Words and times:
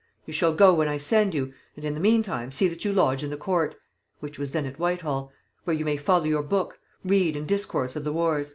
You 0.25 0.33
shall 0.33 0.51
go 0.55 0.73
when 0.73 0.87
I 0.87 0.97
send 0.97 1.35
you, 1.35 1.53
and 1.75 1.85
in 1.85 1.93
the 1.93 1.99
meantime 1.99 2.49
see 2.49 2.67
that 2.69 2.83
you 2.83 2.91
lodge 2.91 3.21
in 3.21 3.29
the 3.29 3.37
court,' 3.37 3.75
(which 4.19 4.39
was 4.39 4.51
then 4.51 4.65
at 4.65 4.79
Whitehall) 4.79 5.31
'where 5.63 5.75
you 5.75 5.85
may 5.85 5.95
follow 5.95 6.25
your 6.25 6.41
book, 6.41 6.79
read 7.05 7.37
and 7.37 7.47
discourse 7.47 7.95
of 7.95 8.03
the 8.03 8.11
wars.'" 8.13 8.49